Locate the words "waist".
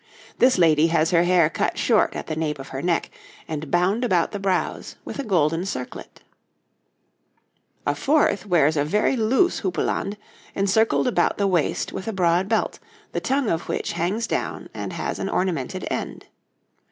11.47-11.93